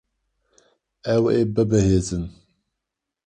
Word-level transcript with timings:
Ew 1.15 1.23
ê 1.37 1.39
bibihîzin. 1.53 2.23